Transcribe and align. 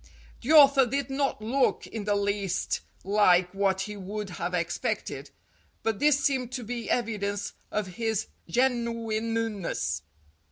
The 0.41 0.51
author 0.53 0.87
did 0.87 1.11
not 1.11 1.43
look 1.43 1.85
in 1.85 2.05
the 2.05 2.15
least 2.15 2.81
like 3.03 3.53
what 3.53 3.81
he 3.81 3.95
would 3.95 4.31
have 4.31 4.55
expected, 4.55 5.29
but 5.83 5.99
this 5.99 6.19
seemed 6.19 6.51
to 6.53 6.63
be 6.63 6.89
evidence 6.89 7.53
of 7.71 7.85
his 7.85 8.25
genuineness. 8.47 10.01